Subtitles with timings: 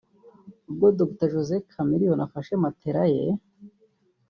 [0.69, 3.23] ubwo Dr Josee Chameleone afashe matela ye